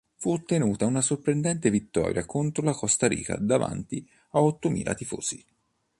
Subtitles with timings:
[0.15, 5.45] Fu ottenuta una sorprendente vittoria contro la Costa Rica davanti a ottomila tifosi.